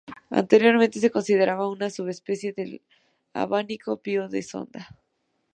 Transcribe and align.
Anteriormente 0.31 0.97
se 0.99 1.11
consideraba 1.11 1.69
una 1.69 1.91
subespecie 1.91 2.53
del 2.53 2.81
abanico 3.33 3.97
pío 3.97 4.27
de 4.29 4.39
la 4.39 4.43
Sonda. 4.43 4.97